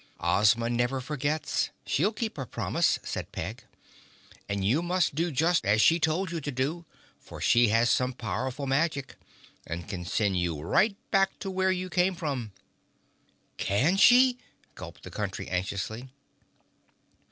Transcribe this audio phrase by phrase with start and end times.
[0.19, 1.69] "Ozma never forgets.
[1.85, 3.65] She'll keep her promise," said Peg.
[4.49, 6.85] "And you must do just as she told you to do
[7.19, 9.15] for she has some powerful magic
[9.67, 12.51] and can send you right back to where you came from."
[13.57, 14.39] "Can she?"
[14.73, 16.09] gulped the Country anxiously.